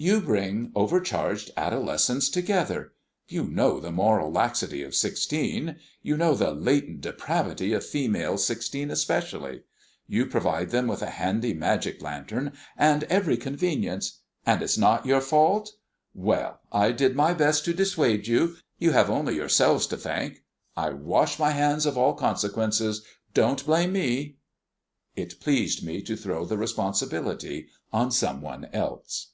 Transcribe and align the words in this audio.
You 0.00 0.20
bring 0.20 0.70
overcharged 0.76 1.50
adolescence 1.56 2.28
together 2.28 2.92
you 3.26 3.42
know 3.48 3.80
the 3.80 3.90
moral 3.90 4.30
laxity 4.30 4.84
of 4.84 4.94
sixteen 4.94 5.80
you 6.02 6.16
know 6.16 6.36
the 6.36 6.52
latent 6.52 7.00
depravity 7.00 7.72
of 7.72 7.84
female 7.84 8.38
sixteen 8.38 8.92
especially 8.92 9.64
you 10.06 10.26
provide 10.26 10.70
them 10.70 10.86
with 10.86 11.02
a 11.02 11.10
handy 11.10 11.52
magic 11.52 12.00
lantern 12.00 12.52
and 12.76 13.02
every 13.10 13.36
convenience 13.36 14.20
and 14.46 14.62
it's 14.62 14.78
not 14.78 15.04
your 15.04 15.20
fault! 15.20 15.72
Well, 16.14 16.60
I 16.70 16.92
did 16.92 17.16
my 17.16 17.34
best 17.34 17.64
to 17.64 17.74
dissuade 17.74 18.28
you; 18.28 18.54
you 18.78 18.92
have 18.92 19.10
only 19.10 19.34
yourselves 19.34 19.88
to 19.88 19.96
thank. 19.96 20.44
I 20.76 20.90
wash 20.90 21.40
my 21.40 21.50
hands 21.50 21.86
of 21.86 21.98
all 21.98 22.14
consequences. 22.14 23.02
Don't 23.34 23.66
blame 23.66 23.94
me." 23.94 24.36
It 25.16 25.40
pleased 25.40 25.84
me 25.84 26.02
to 26.02 26.14
throw 26.16 26.44
the 26.44 26.56
responsibility 26.56 27.66
on 27.92 28.12
someone 28.12 28.66
else. 28.72 29.30